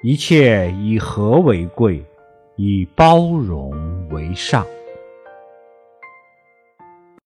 [0.00, 2.04] 一切以和为贵
[2.54, 3.72] 以包容
[4.10, 4.64] 为上。